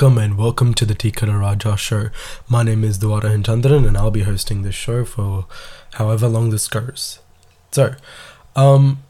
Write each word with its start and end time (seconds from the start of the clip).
Welcome 0.00 0.16
and 0.16 0.38
welcome 0.38 0.72
to 0.76 0.86
the 0.86 0.94
Tikara 0.94 1.38
Raja 1.38 1.76
show. 1.76 2.08
My 2.48 2.62
name 2.62 2.84
is 2.84 2.98
Dwara 2.98 3.36
Chandran 3.42 3.86
and 3.86 3.98
I'll 3.98 4.10
be 4.10 4.22
hosting 4.22 4.62
this 4.62 4.74
show 4.74 5.04
for 5.04 5.44
however 5.92 6.26
long 6.26 6.48
this 6.48 6.68
goes. 6.68 7.18
So, 7.70 7.96
um, 8.56 9.02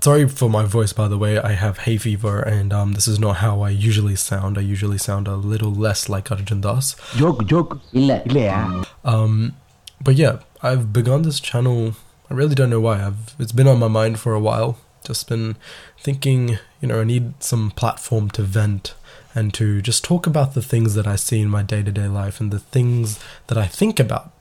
sorry 0.00 0.26
for 0.26 0.48
my 0.48 0.64
voice 0.64 0.94
by 0.94 1.08
the 1.08 1.18
way. 1.18 1.36
I 1.38 1.52
have 1.52 1.80
hay 1.80 1.98
fever 1.98 2.40
and 2.40 2.72
um, 2.72 2.94
this 2.94 3.06
is 3.06 3.20
not 3.20 3.36
how 3.36 3.60
I 3.60 3.68
usually 3.68 4.16
sound. 4.16 4.56
I 4.56 4.62
usually 4.62 4.96
sound 4.96 5.28
a 5.28 5.36
little 5.36 5.74
less 5.74 6.08
like 6.08 6.32
Arjun 6.32 6.62
Das. 6.62 6.96
Joke, 7.16 7.44
joke, 7.44 7.82
ah. 7.94 8.82
Um, 9.04 9.54
but 10.02 10.14
yeah, 10.14 10.38
I've 10.62 10.90
begun 10.90 11.20
this 11.20 11.38
channel. 11.38 11.96
I 12.30 12.32
really 12.32 12.54
don't 12.54 12.70
know 12.70 12.80
why. 12.80 13.04
I've 13.04 13.34
it's 13.38 13.52
been 13.52 13.68
on 13.68 13.78
my 13.78 13.88
mind 13.88 14.20
for 14.20 14.32
a 14.32 14.40
while. 14.40 14.78
Just 15.04 15.28
been 15.28 15.56
thinking, 16.00 16.56
you 16.80 16.88
know, 16.88 17.02
I 17.02 17.04
need 17.04 17.34
some 17.42 17.72
platform 17.72 18.30
to 18.30 18.42
vent 18.42 18.94
and 19.34 19.52
to 19.54 19.82
just 19.82 20.04
talk 20.04 20.26
about 20.26 20.54
the 20.54 20.62
things 20.62 20.94
that 20.94 21.06
I 21.06 21.16
see 21.16 21.40
in 21.40 21.48
my 21.48 21.62
day 21.62 21.82
to 21.82 21.92
day 21.92 22.06
life 22.06 22.40
and 22.40 22.50
the 22.50 22.58
things 22.58 23.18
that 23.48 23.58
I 23.58 23.66
think 23.66 23.98
about. 23.98 24.32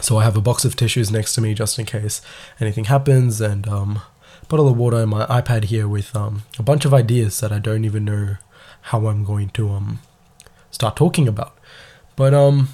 So 0.00 0.18
I 0.18 0.24
have 0.24 0.36
a 0.36 0.40
box 0.40 0.64
of 0.64 0.74
tissues 0.74 1.10
next 1.10 1.34
to 1.34 1.40
me 1.40 1.54
just 1.54 1.78
in 1.78 1.86
case 1.86 2.20
anything 2.60 2.84
happens, 2.84 3.40
and 3.40 3.68
um, 3.68 4.00
bottle 4.48 4.68
of 4.68 4.76
water 4.76 4.98
and 4.98 5.10
my 5.10 5.26
iPad 5.26 5.64
here 5.64 5.86
with 5.86 6.14
um, 6.16 6.42
a 6.58 6.62
bunch 6.62 6.84
of 6.84 6.92
ideas 6.92 7.40
that 7.40 7.52
I 7.52 7.58
don't 7.58 7.84
even 7.84 8.04
know 8.04 8.36
how 8.82 9.06
I'm 9.06 9.24
going 9.24 9.50
to 9.50 9.70
um, 9.70 10.00
start 10.70 10.96
talking 10.96 11.28
about. 11.28 11.56
But 12.16 12.34
um, 12.34 12.68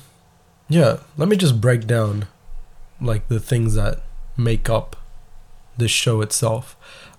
yeah, 0.69 0.99
let 1.17 1.29
me 1.29 1.37
just 1.37 1.61
break 1.61 1.87
down 1.87 2.27
like 3.01 3.29
the 3.29 3.41
things 3.41 3.75
that 3.75 4.03
make 4.37 4.71
up 4.71 4.97
this 5.77 5.91
show 5.91 6.21
itself. 6.21 6.77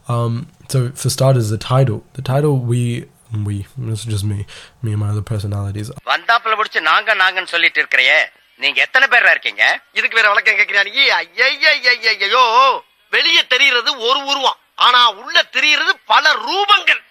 Um, 0.08 0.48
so 0.68 0.92
for 0.92 1.10
starters, 1.10 1.50
the 1.50 1.58
title. 1.58 2.04
The 2.14 2.22
title 2.22 2.58
we 2.58 3.06
we 3.49 3.57
this 3.89 4.01
is 4.03 4.07
just 4.15 4.25
me, 4.33 4.39
me 4.85 4.91
and 4.95 5.01
my 5.03 5.09
other 5.13 5.27
personalities. 5.33 5.89
வந்தாப்புல 6.13 6.57
முடிச்சு 6.57 6.81
நாங்க 6.91 7.15
நாங்கன்னு 7.23 7.53
சொல்லிட்டு 7.55 7.81
இருக்கிறையே 7.83 8.19
நீங்க 8.59 8.79
எத்தனை 8.87 9.07
பேர்ல 9.13 9.33
இருக்கீங்க 9.35 9.65
இதுக்கு 9.99 10.19
வேற 10.21 10.29
வழக்கம் 10.33 10.59
கேக்குறியா 10.61 10.85
நீ 10.91 11.03
ஐயோ 12.21 12.45
வெளியே 13.13 13.43
தெரிகிறது 13.55 13.91
ஒரு 14.09 14.21
உருவம் 14.31 14.61
ஆனா 14.87 15.01
உள்ள 15.23 15.37
தெரிகிறது 15.57 15.95
பல 16.15 16.35
ரூபங்கள் 16.49 17.03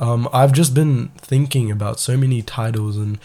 Um, 0.00 0.22
I've 0.38 0.52
just 0.52 0.72
been 0.74 0.94
thinking 1.30 1.66
about 1.70 1.96
so 2.00 2.12
many 2.16 2.38
titles 2.42 2.94
and 2.96 3.18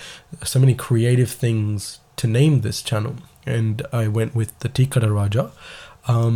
so 0.44 0.58
many 0.60 0.74
creative 0.76 1.32
things 1.44 2.00
to 2.18 2.26
name 2.28 2.56
this 2.62 2.80
channel, 2.90 3.16
and 3.56 3.76
I 4.02 4.08
went 4.18 4.34
with 4.40 4.52
the 4.64 4.70
Tikara 4.70 5.10
Raja. 5.18 5.44
Um, 6.14 6.36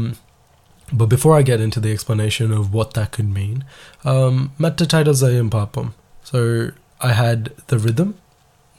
but 0.92 1.06
before 1.06 1.36
I 1.36 1.42
get 1.42 1.60
into 1.60 1.80
the 1.80 1.92
explanation 1.92 2.52
of 2.52 2.72
what 2.72 2.94
that 2.94 3.12
could 3.12 3.32
mean, 3.32 3.64
um, 4.04 4.52
metta 4.58 4.86
titles 4.86 5.22
ayam 5.22 5.50
papam. 5.50 5.94
So 6.22 6.70
I 7.00 7.12
had 7.12 7.52
the 7.66 7.78
rhythm, 7.78 8.18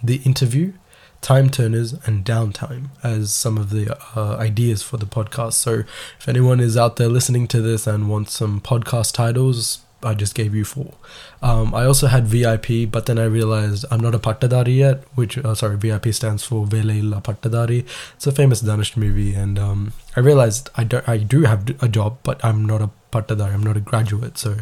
the 0.01 0.21
interview, 0.23 0.73
time 1.21 1.49
turners, 1.49 1.93
and 2.05 2.23
downtime 2.23 2.89
as 3.03 3.33
some 3.33 3.57
of 3.57 3.69
the 3.69 3.97
uh, 4.15 4.37
ideas 4.37 4.83
for 4.83 4.97
the 4.97 5.05
podcast. 5.05 5.53
So 5.53 5.83
if 6.19 6.27
anyone 6.27 6.59
is 6.59 6.77
out 6.77 6.95
there 6.95 7.09
listening 7.09 7.47
to 7.49 7.61
this 7.61 7.87
and 7.87 8.09
wants 8.09 8.33
some 8.33 8.61
podcast 8.61 9.13
titles, 9.13 9.79
I 10.03 10.13
just 10.13 10.35
gave 10.35 10.53
you 10.53 10.63
four. 10.63 10.93
Um, 11.41 11.73
I 11.73 11.85
also 11.85 12.07
had 12.07 12.27
VIP, 12.27 12.89
but 12.91 13.07
then 13.07 13.17
I 13.17 13.25
realized 13.25 13.85
I'm 13.89 13.99
not 13.99 14.13
a 14.13 14.19
Pattadari 14.19 14.77
yet, 14.77 15.03
which, 15.15 15.37
uh, 15.37 15.55
sorry, 15.55 15.77
VIP 15.77 16.13
stands 16.13 16.43
for 16.43 16.65
Velaiilla 16.65 17.23
Pattadhari. 17.23 17.85
It's 18.15 18.27
a 18.27 18.31
famous 18.31 18.61
Dhanush 18.61 18.95
movie, 18.95 19.33
and 19.33 19.57
um, 19.57 19.93
I 20.15 20.19
realized 20.19 20.69
I, 20.75 20.83
do, 20.83 21.01
I 21.07 21.17
do 21.17 21.43
have 21.43 21.69
a 21.81 21.87
job, 21.87 22.17
but 22.23 22.43
I'm 22.45 22.63
not 22.65 22.81
a 22.81 22.89
Pattadari, 23.11 23.53
I'm 23.53 23.63
not 23.63 23.77
a 23.77 23.79
graduate, 23.81 24.37
so 24.37 24.57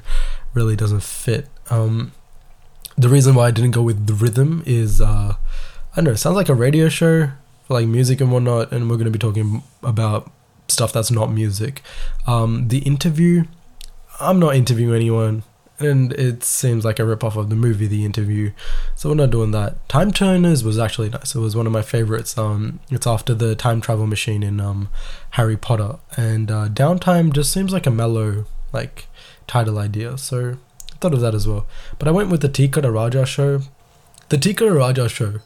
really 0.54 0.76
doesn't 0.76 1.04
fit. 1.04 1.48
Um, 1.70 2.14
the 2.98 3.10
reason 3.10 3.36
why 3.36 3.48
I 3.48 3.52
didn't 3.52 3.72
go 3.72 3.82
with 3.82 4.08
the 4.08 4.14
rhythm 4.14 4.64
is, 4.66 5.02
uh, 5.02 5.34
I 5.34 5.96
don't 5.96 6.06
know, 6.06 6.12
it 6.12 6.18
sounds 6.18 6.36
like 6.36 6.50
a 6.50 6.56
radio 6.56 6.88
show 6.88 7.32
like 7.70 7.88
music 7.88 8.22
and 8.22 8.32
whatnot, 8.32 8.72
and 8.72 8.90
we're 8.90 8.98
going 8.98 9.06
to 9.06 9.12
be 9.12 9.20
talking 9.20 9.64
about 9.84 10.32
stuff 10.68 10.94
that's 10.94 11.12
not 11.12 11.32
music. 11.32 11.82
Um, 12.28 12.68
the 12.68 12.80
interview, 12.80 13.46
I'm 14.20 14.40
not 14.40 14.56
interviewing 14.56 14.96
anyone, 14.96 15.44
and 15.80 16.14
it 16.14 16.44
seems 16.44 16.86
like 16.86 17.00
a 17.00 17.06
rip 17.06 17.24
off 17.24 17.36
of 17.36 17.50
the 17.50 17.56
movie 17.56 17.88
The 17.88 18.06
Interview, 18.06 18.52
so 18.96 19.10
we're 19.10 19.16
not 19.16 19.32
doing 19.32 19.52
that. 19.52 19.88
Time 19.90 20.12
Turners 20.12 20.64
was 20.64 20.80
actually 20.80 21.10
nice. 21.10 21.36
It 21.36 21.40
was 21.40 21.56
one 21.56 21.68
of 21.68 21.74
my 21.74 21.82
favorites. 21.82 22.38
Um, 22.38 22.80
it's 22.90 23.08
after 23.08 23.34
the 23.34 23.56
time 23.56 23.82
travel 23.82 24.08
machine 24.08 24.42
in 24.42 24.60
um, 24.60 24.90
Harry 25.32 25.58
Potter, 25.58 25.98
and 26.16 26.50
uh, 26.50 26.70
Downtime 26.70 27.34
just 27.34 27.52
seems 27.52 27.74
like 27.74 27.86
a 27.86 27.92
mellow 27.92 28.46
like 28.72 29.08
title 29.48 29.78
idea. 29.78 30.18
So 30.18 30.58
I 30.94 30.96
thought 30.98 31.14
of 31.14 31.22
that 31.22 31.36
as 31.36 31.48
well. 31.48 31.68
But 32.00 32.08
I 32.08 32.12
went 32.12 32.30
with 32.30 32.42
the 32.42 32.50
Tikara 32.50 32.94
Raja 32.94 33.26
show. 33.26 33.62
The 34.30 34.38
Tikara 34.38 34.76
Raja 34.76 35.10
show. 35.10 35.40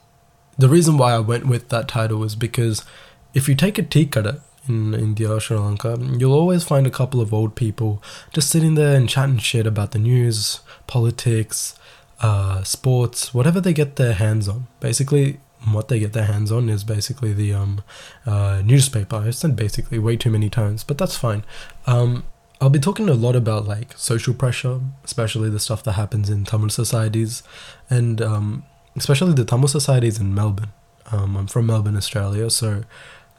The 0.57 0.69
reason 0.69 0.97
why 0.97 1.13
I 1.13 1.19
went 1.19 1.47
with 1.47 1.69
that 1.69 1.87
title 1.87 2.19
was 2.19 2.35
because 2.35 2.85
if 3.33 3.47
you 3.47 3.55
take 3.55 3.77
a 3.77 3.83
Tikara 3.83 4.41
in 4.69 4.93
India 4.93 5.39
Sri 5.39 5.57
Lanka, 5.57 5.97
you'll 6.17 6.33
always 6.33 6.63
find 6.63 6.87
a 6.87 6.91
couple 6.91 7.19
of 7.19 7.33
old 7.33 7.55
people 7.55 8.01
just 8.31 8.49
sitting 8.49 8.75
there 8.75 8.95
and 8.95 9.09
chatting 9.09 9.39
shit 9.39 9.67
about 9.67 9.91
the 9.91 9.99
news, 9.99 10.61
politics, 10.87 11.77
uh, 12.21 12.63
sports, 12.63 13.33
whatever 13.33 13.59
they 13.59 13.73
get 13.73 13.95
their 13.95 14.13
hands 14.13 14.47
on. 14.47 14.67
Basically, 14.79 15.39
what 15.71 15.87
they 15.87 15.99
get 15.99 16.13
their 16.13 16.25
hands 16.25 16.51
on 16.51 16.69
is 16.69 16.83
basically 16.83 17.33
the 17.33 17.53
um, 17.53 17.81
uh, 18.25 18.61
newspaper. 18.63 19.17
I've 19.17 19.35
said 19.35 19.55
basically 19.55 19.99
way 19.99 20.15
too 20.15 20.29
many 20.29 20.49
times, 20.49 20.83
but 20.83 20.97
that's 20.97 21.17
fine. 21.17 21.43
Um, 21.85 22.23
I'll 22.61 22.69
be 22.69 22.79
talking 22.79 23.09
a 23.09 23.13
lot 23.13 23.35
about 23.35 23.65
like 23.65 23.97
social 23.97 24.33
pressure, 24.33 24.81
especially 25.03 25.49
the 25.49 25.59
stuff 25.59 25.83
that 25.83 25.93
happens 25.93 26.29
in 26.29 26.43
Tamil 26.45 26.69
societies, 26.69 27.41
and 27.89 28.21
um, 28.21 28.63
especially 28.95 29.33
the 29.33 29.45
Tamil 29.45 29.67
societies 29.67 30.19
in 30.19 30.33
Melbourne. 30.33 30.71
Um, 31.11 31.35
I'm 31.37 31.47
from 31.47 31.65
Melbourne, 31.65 31.97
Australia, 31.97 32.49
so 32.49 32.83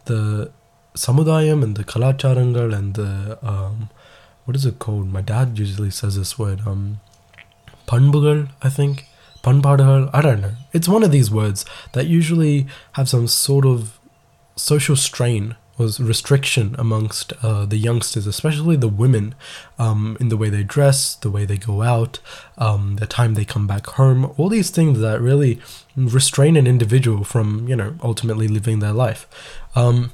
the 0.06 0.50
samudayam 0.94 1.62
and 1.62 1.76
the 1.76 1.84
kalacharangal 1.84 2.74
and 2.76 2.94
the 2.94 3.38
um, 3.42 3.90
what 4.44 4.56
is 4.56 4.66
it 4.66 4.78
called? 4.78 5.12
My 5.12 5.20
dad 5.20 5.58
usually 5.58 5.90
says 5.90 6.16
this 6.16 6.38
word, 6.38 6.62
um, 6.66 7.00
panbugal, 7.86 8.48
I 8.62 8.68
think. 8.68 9.06
Panpadal, 9.42 10.10
I 10.12 10.20
don't 10.20 10.42
know. 10.42 10.52
It's 10.72 10.88
one 10.88 11.02
of 11.02 11.12
these 11.12 11.30
words 11.30 11.64
that 11.92 12.06
usually 12.06 12.66
have 12.92 13.08
some 13.08 13.26
sort 13.26 13.64
of 13.64 13.98
social 14.54 14.96
strain 14.96 15.56
or 15.78 15.88
restriction 15.98 16.76
amongst 16.78 17.32
uh, 17.42 17.64
the 17.64 17.78
youngsters, 17.78 18.26
especially 18.26 18.76
the 18.76 18.88
women, 18.88 19.34
um, 19.78 20.18
in 20.20 20.28
the 20.28 20.36
way 20.36 20.50
they 20.50 20.62
dress, 20.62 21.14
the 21.14 21.30
way 21.30 21.46
they 21.46 21.56
go 21.56 21.80
out, 21.80 22.18
um, 22.58 22.96
the 22.96 23.06
time 23.06 23.32
they 23.32 23.46
come 23.46 23.66
back 23.66 23.86
home, 23.86 24.34
all 24.36 24.50
these 24.50 24.68
things 24.68 25.00
that 25.00 25.22
really 25.22 25.58
restrain 25.96 26.54
an 26.56 26.66
individual 26.66 27.24
from, 27.24 27.66
you 27.66 27.74
know, 27.74 27.94
ultimately 28.02 28.46
living 28.46 28.80
their 28.80 28.92
life. 28.92 29.26
Um, 29.74 30.12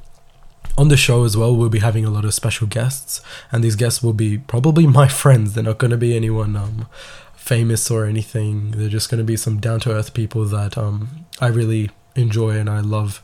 on 0.78 0.88
the 0.88 0.96
show 0.96 1.24
as 1.24 1.36
well, 1.36 1.56
we'll 1.56 1.68
be 1.68 1.78
having 1.78 2.04
a 2.04 2.10
lot 2.10 2.24
of 2.24 2.34
special 2.34 2.66
guests, 2.66 3.20
and 3.50 3.64
these 3.64 3.76
guests 3.76 4.02
will 4.02 4.12
be 4.12 4.38
probably 4.38 4.86
my 5.00 5.08
friends. 5.08 5.54
They're 5.54 5.64
not 5.64 5.78
going 5.78 5.90
to 5.90 5.96
be 5.96 6.16
anyone 6.16 6.56
um, 6.56 6.86
famous 7.34 7.90
or 7.90 8.04
anything. 8.04 8.72
They're 8.72 8.88
just 8.88 9.10
going 9.10 9.18
to 9.18 9.24
be 9.24 9.36
some 9.36 9.58
down 9.58 9.80
to 9.80 9.92
earth 9.92 10.14
people 10.14 10.44
that 10.46 10.76
um, 10.76 11.26
I 11.40 11.48
really 11.48 11.90
enjoy 12.14 12.58
and 12.58 12.68
I 12.68 12.80
love 12.80 13.22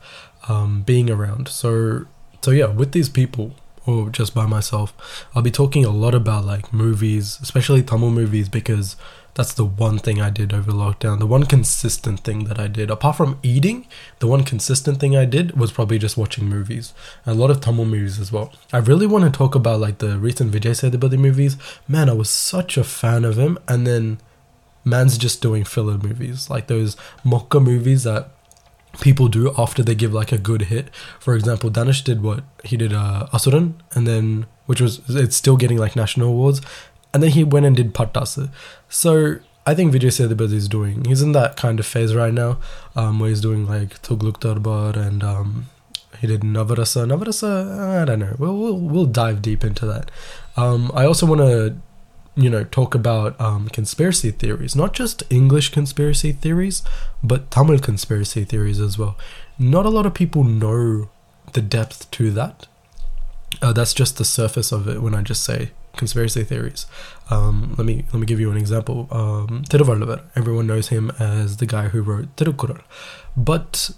um, 0.49 0.83
being 0.83 1.11
around. 1.11 1.49
So, 1.49 2.07
so 2.43 2.51
yeah, 2.51 2.67
with 2.67 2.93
these 2.93 3.09
people 3.09 3.55
or 3.87 4.10
just 4.10 4.34
by 4.34 4.47
myself, 4.47 4.94
I'll 5.34 5.43
be 5.43 5.50
talking 5.50 5.84
a 5.84 5.91
lot 5.91 6.15
about 6.15 6.44
like 6.44 6.72
movies, 6.72 7.38
especially 7.43 7.82
Tamil 7.82 8.10
movies, 8.10 8.48
because 8.48 8.97
that's 9.34 9.54
the 9.54 9.65
one 9.65 9.98
thing 9.98 10.20
I 10.20 10.28
did 10.28 10.53
over 10.53 10.72
lockdown. 10.72 11.19
The 11.19 11.26
one 11.26 11.44
consistent 11.44 12.20
thing 12.20 12.44
that 12.44 12.59
I 12.59 12.69
did, 12.69 12.91
apart 12.91 13.16
from 13.16 13.38
eating, 13.43 13.87
the 14.19 14.26
one 14.26 14.44
consistent 14.44 15.00
thing 15.00 15.16
I 15.16 15.25
did 15.25 15.59
was 15.59 15.73
probably 15.73 15.99
just 15.99 16.19
watching 16.19 16.44
movies. 16.44 16.93
A 17.25 17.32
lot 17.32 17.50
of 17.50 17.61
Tamil 17.61 17.87
movies 17.87 18.20
as 18.20 18.31
well. 18.31 18.52
I 18.73 18.79
really 18.79 19.06
want 19.06 19.25
to 19.25 19.31
talk 19.31 19.55
about 19.55 19.81
like 19.81 19.99
the 19.99 20.19
recent 20.19 20.52
Vijay 20.52 20.73
Sethupathi 20.73 21.19
movies. 21.19 21.56
Man, 21.88 22.11
I 22.11 22.12
was 22.12 22.28
such 22.28 22.76
a 22.76 22.85
fan 22.85 23.25
of 23.25 23.38
him, 23.38 23.58
and 23.67 23.87
then 23.87 24.19
man's 24.85 25.17
just 25.17 25.40
doing 25.40 25.64
filler 25.64 25.96
movies, 25.96 26.50
like 26.50 26.67
those 26.67 26.96
mokka 27.25 27.62
movies 27.62 28.05
that 28.05 28.31
people 29.00 29.29
do 29.29 29.53
after 29.56 29.83
they 29.83 29.94
give 29.94 30.12
like 30.12 30.33
a 30.33 30.39
good 30.39 30.62
hit. 30.62 30.94
For 31.21 31.35
example, 31.35 31.71
Dhanush 31.71 32.05
did 32.05 32.23
what 32.23 32.44
he 32.65 32.77
did 32.77 32.93
uh, 32.93 33.27
Asuran, 33.33 33.75
and 33.94 34.06
then 34.06 34.47
which 34.67 34.81
was 34.81 35.00
it's 35.09 35.37
still 35.37 35.56
getting 35.56 35.79
like 35.79 35.97
national 35.97 36.29
awards, 36.29 36.61
and 37.12 37.23
then 37.23 37.31
he 37.31 37.44
went 37.44 37.67
and 37.67 37.77
did 37.77 37.94
Pattas. 37.94 38.50
So 38.89 39.39
I 39.67 39.75
think 39.75 39.93
Vijay 39.93 40.11
Sethupathi 40.11 40.55
is 40.55 40.69
doing. 40.69 41.05
He's 41.05 41.23
in 41.23 41.33
that 41.33 41.56
kind 41.56 41.79
of 41.79 41.87
phase 41.87 42.15
right 42.15 42.35
now, 42.35 42.59
um, 42.97 43.21
where 43.21 43.31
he's 43.31 43.41
doing 43.41 43.67
like 43.67 44.03
Tughlaq 44.03 44.41
Durbar 44.41 44.97
and 44.97 45.23
um, 45.23 45.67
he 46.21 46.27
did 46.27 46.43
Navarasa. 46.43 47.06
Navarasa, 47.06 48.00
I 48.00 48.05
don't 48.05 48.19
know. 48.19 48.37
We'll 48.38 48.56
we'll, 48.56 48.79
we'll 48.79 49.06
dive 49.06 49.43
deep 49.43 49.65
into 49.65 49.87
that. 49.87 50.11
Um, 50.56 50.91
I 50.95 51.05
also 51.05 51.27
want 51.27 51.41
to 51.41 51.77
you 52.34 52.49
know 52.49 52.64
talk 52.64 52.94
about 52.94 53.38
um, 53.40 53.69
conspiracy 53.69 54.31
theories 54.31 54.75
not 54.75 54.93
just 54.94 55.23
english 55.31 55.70
conspiracy 55.70 56.32
theories 56.32 56.82
but 57.23 57.50
tamil 57.50 57.79
conspiracy 57.79 58.44
theories 58.44 58.81
as 58.81 58.99
well 58.99 59.17
not 59.58 59.84
a 59.84 59.90
lot 59.90 60.06
of 60.06 60.14
people 60.14 60.43
know 60.44 61.11
the 61.52 61.61
depth 61.61 62.11
to 62.11 62.31
that 62.31 62.67
uh, 63.61 63.73
that's 63.73 63.93
just 63.93 64.17
the 64.17 64.25
surface 64.25 64.73
of 64.73 64.88
it 64.88 65.02
when 65.02 65.14
i 65.14 65.20
just 65.20 65.44
say 65.44 65.73
conspiracy 65.96 66.44
theories. 66.44 66.87
Um, 67.31 67.75
let 67.76 67.87
me 67.87 68.05
let 68.12 68.20
me 68.20 68.26
give 68.26 68.40
you 68.40 68.50
an 68.50 68.56
example. 68.56 69.08
Um, 69.11 69.64
Thiruvalluvar, 69.69 70.23
everyone 70.37 70.67
knows 70.67 70.88
him 70.88 71.11
as 71.19 71.58
the 71.58 71.67
guy 71.67 71.88
who 71.88 72.02
wrote 72.02 72.35
Tirukkural, 72.37 72.81
but 73.37 73.90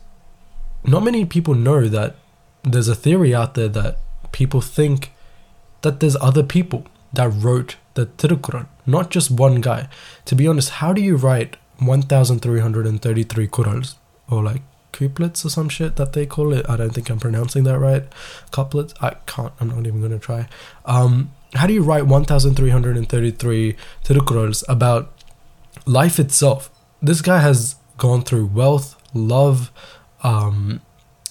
not 0.85 1.03
many 1.03 1.25
people 1.25 1.55
know 1.55 1.89
that 1.89 2.17
there's 2.63 2.89
a 2.89 2.95
theory 2.95 3.35
out 3.35 3.55
there 3.55 3.69
that 3.69 3.99
people 4.33 4.61
think 4.61 5.13
that 5.83 6.01
there's 6.01 6.17
other 6.17 6.43
people 6.43 6.87
that 7.13 7.29
wrote 7.29 7.77
the 7.95 8.07
Tirukkural, 8.07 8.67
not 8.87 9.11
just 9.11 9.31
one 9.31 9.61
guy. 9.61 9.89
To 10.27 10.35
be 10.35 10.47
honest, 10.47 10.71
how 10.71 10.93
do 10.93 11.01
you 11.01 11.17
write 11.17 11.57
1,333 11.79 13.49
Kurals 13.49 13.95
or 14.29 14.43
like 14.43 14.63
couplets 14.93 15.45
or 15.45 15.49
some 15.49 15.69
shit 15.69 15.97
that 15.97 16.13
they 16.13 16.27
call 16.27 16.53
it? 16.53 16.67
I 16.69 16.77
don't 16.77 16.91
think 16.91 17.11
I'm 17.11 17.21
pronouncing 17.21 17.65
that 17.65 17.79
right. 17.79 18.05
Couplets? 18.51 18.95
I 19.01 19.15
can't. 19.27 19.53
I'm 19.61 19.69
not 19.69 19.87
even 19.87 20.01
gonna 20.01 20.19
try. 20.19 20.49
Um, 20.85 21.33
how 21.55 21.67
do 21.67 21.73
you 21.73 21.83
write 21.83 22.07
1,333 22.07 23.77
Tirukkurals 24.05 24.65
about 24.69 25.13
life 25.87 26.19
itself? 26.19 26.71
This 27.01 27.23
guy 27.23 27.41
has 27.41 27.77
gone 27.97 28.23
through 28.23 28.47
wealth, 28.47 28.97
love, 29.15 29.71
um, 30.23 30.81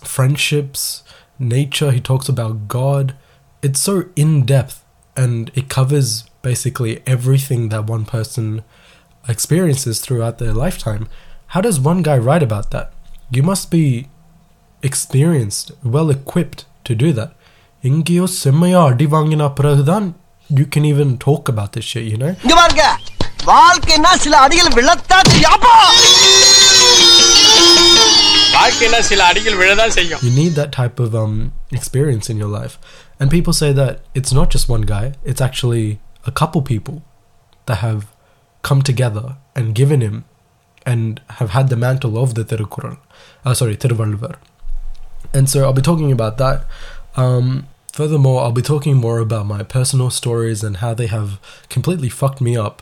friendships, 0.02 1.04
nature. 1.40 1.92
He 1.92 2.00
talks 2.00 2.30
about 2.30 2.68
God. 2.68 3.16
It's 3.62 3.80
so 3.80 4.06
in 4.16 4.46
depth 4.46 4.84
and 5.16 5.52
it 5.56 5.70
covers 5.70 6.26
basically 6.43 6.93
everything 7.15 7.63
that 7.73 7.85
one 7.95 8.05
person 8.15 8.47
experiences 9.35 10.01
throughout 10.05 10.39
their 10.39 10.55
lifetime. 10.55 11.05
How 11.55 11.61
does 11.61 11.79
one 11.81 12.01
guy 12.03 12.19
write 12.19 12.43
about 12.43 12.71
that? 12.75 12.87
You 13.37 13.43
must 13.43 13.67
be 13.71 13.85
experienced, 14.83 15.67
well 15.97 16.11
equipped 16.11 16.61
to 16.85 16.95
do 17.05 17.11
that. 17.19 17.31
எங்கேயோ 17.85 18.25
செம்மையா 18.43 18.81
அடி 18.91 19.07
வாங்கின 19.15 19.49
பிறகுதான் 19.59 20.07
you 20.51 20.65
can 20.75 20.85
even 20.93 21.11
talk 21.27 21.43
about 21.53 21.71
this 21.75 21.87
shit, 21.91 22.07
you 22.13 22.19
know? 22.23 22.33
இங்க 22.45 22.55
பாருங்க 22.61 22.85
வாழ்க்கைன்னா 23.51 24.13
சில 24.25 24.35
அடிகள் 24.47 24.75
விழத்தான் 24.79 25.31
செய்யாப்பா 25.35 25.75
வாழ்க்கையில 28.57 28.97
சில 29.11 29.21
அடிகள் 29.31 29.59
விழதான் 29.61 29.95
செய்யும் 29.99 30.23
You 30.27 30.33
need 30.41 30.53
that 30.61 30.73
type 30.81 30.99
of 31.05 31.11
um 31.23 31.35
experience 31.79 32.27
in 32.33 32.37
your 32.43 32.53
life. 32.61 32.75
And 33.21 33.27
people 33.37 33.55
say 33.63 33.71
that 33.81 33.95
it's 34.19 34.33
not 34.39 34.49
just 34.55 34.67
one 34.77 34.85
guy, 34.95 35.05
it's 35.31 35.43
actually 35.49 35.87
a 36.26 36.32
couple 36.32 36.62
people 36.62 37.04
that 37.66 37.76
have 37.76 38.08
come 38.62 38.82
together 38.82 39.38
and 39.56 39.76
given 39.76 40.02
him 40.02 40.26
and 40.86 41.22
have 41.32 41.52
had 41.52 41.70
the 41.70 41.76
mantle 41.76 42.18
of 42.18 42.36
the 42.36 42.44
Tirukkural. 42.44 42.98
Uh, 43.46 43.54
sorry, 43.54 43.76
Tiruvalluvar. 43.76 44.36
And 45.34 45.50
so 45.50 45.64
I'll 45.64 45.74
be 45.74 45.82
talking 45.82 46.12
about 46.12 46.38
that. 46.38 46.66
Um, 47.16 47.68
furthermore, 47.92 48.42
I'll 48.42 48.52
be 48.52 48.62
talking 48.62 48.98
more 48.98 49.20
about 49.20 49.46
my 49.46 49.64
personal 49.64 50.10
stories 50.10 50.64
and 50.64 50.78
how 50.78 50.94
they 50.94 51.08
have 51.08 51.40
completely 51.70 52.10
fucked 52.10 52.42
me 52.42 52.58
up 52.58 52.82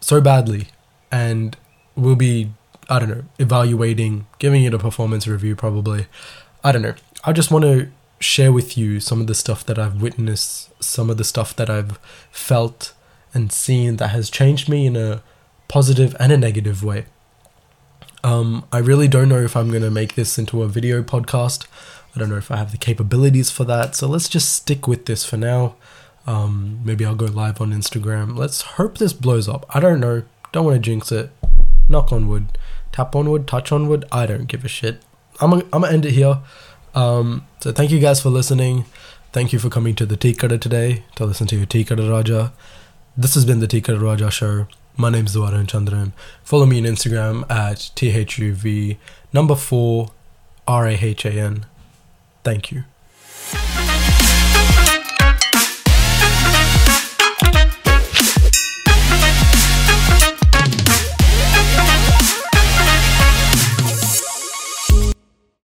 so 0.00 0.20
badly. 0.20 0.68
And 1.10 1.56
we'll 1.96 2.16
be, 2.16 2.52
I 2.88 2.98
don't 2.98 3.08
know, 3.08 3.24
evaluating, 3.38 4.26
giving 4.38 4.64
it 4.64 4.74
a 4.74 4.78
performance 4.78 5.26
review 5.26 5.56
probably. 5.56 6.06
I 6.62 6.72
don't 6.72 6.82
know. 6.82 6.94
I 7.24 7.32
just 7.32 7.50
want 7.50 7.64
to 7.64 7.88
share 8.20 8.52
with 8.52 8.76
you 8.76 9.00
some 9.00 9.20
of 9.20 9.26
the 9.26 9.34
stuff 9.34 9.64
that 9.66 9.78
I've 9.78 10.02
witnessed, 10.02 10.70
some 10.82 11.10
of 11.10 11.16
the 11.16 11.24
stuff 11.24 11.54
that 11.56 11.70
I've 11.70 11.98
felt 12.30 12.92
and 13.34 13.52
seen 13.52 13.96
that 13.96 14.08
has 14.08 14.30
changed 14.30 14.68
me 14.68 14.86
in 14.86 14.96
a 14.96 15.22
positive 15.68 16.16
and 16.18 16.32
a 16.32 16.36
negative 16.36 16.82
way. 16.82 17.06
Um, 18.24 18.64
I 18.72 18.78
really 18.78 19.06
don't 19.06 19.28
know 19.28 19.42
if 19.42 19.56
I'm 19.56 19.70
going 19.70 19.82
to 19.82 19.90
make 19.90 20.14
this 20.14 20.38
into 20.38 20.62
a 20.62 20.68
video 20.68 21.02
podcast. 21.02 21.66
I 22.14 22.18
don't 22.18 22.30
know 22.30 22.36
if 22.36 22.50
I 22.50 22.56
have 22.56 22.72
the 22.72 22.78
capabilities 22.78 23.50
for 23.50 23.64
that. 23.64 23.94
So 23.94 24.08
let's 24.08 24.28
just 24.28 24.52
stick 24.52 24.88
with 24.88 25.06
this 25.06 25.24
for 25.24 25.36
now. 25.36 25.76
Um, 26.26 26.80
maybe 26.84 27.04
I'll 27.04 27.14
go 27.14 27.26
live 27.26 27.60
on 27.60 27.72
Instagram. 27.72 28.36
Let's 28.36 28.62
hope 28.62 28.98
this 28.98 29.12
blows 29.12 29.48
up. 29.48 29.64
I 29.70 29.80
don't 29.80 30.00
know. 30.00 30.24
Don't 30.52 30.64
want 30.64 30.74
to 30.74 30.80
jinx 30.80 31.12
it. 31.12 31.30
Knock 31.88 32.12
on 32.12 32.28
wood. 32.28 32.58
Tap 32.92 33.14
on 33.14 33.30
wood. 33.30 33.46
Touch 33.46 33.70
on 33.70 33.88
wood. 33.88 34.04
I 34.10 34.26
don't 34.26 34.46
give 34.46 34.64
a 34.64 34.68
shit. 34.68 35.00
I'm 35.40 35.50
going 35.50 35.70
to 35.70 35.84
end 35.84 36.04
it 36.04 36.12
here. 36.12 36.40
Um, 36.98 37.46
so 37.60 37.70
thank 37.70 37.92
you 37.92 38.00
guys 38.00 38.20
for 38.20 38.28
listening. 38.28 38.84
Thank 39.32 39.52
you 39.52 39.60
for 39.60 39.70
coming 39.70 39.94
to 39.94 40.04
the 40.04 40.16
Tea 40.16 40.34
Cutter 40.34 40.58
today 40.58 41.04
to 41.14 41.24
listen 41.24 41.46
to 41.46 41.56
your 41.56 41.66
Tea 41.66 41.84
Cutter 41.84 42.10
Raja. 42.10 42.52
This 43.16 43.34
has 43.34 43.44
been 43.44 43.60
the 43.60 43.68
Tea 43.68 43.80
Cutter 43.80 44.00
Raja 44.00 44.32
show. 44.32 44.66
My 44.96 45.08
name 45.08 45.26
is 45.26 45.36
Dwaran 45.36 45.66
Chandran. 45.66 46.10
Follow 46.42 46.66
me 46.66 46.78
on 46.78 46.84
Instagram 46.84 47.48
at 47.48 47.76
THUV 47.94 48.96
number 49.32 49.54
four 49.54 50.10
R 50.66 50.88
A 50.88 50.94
H 50.94 51.24
A 51.24 51.30
N. 51.30 51.66
Thank 52.42 52.72
you. 52.72 52.82